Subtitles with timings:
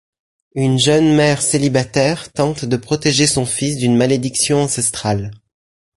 [0.55, 5.29] Une jeune mère célibataire tente de protéger son fils d'une malédiction ancestrale.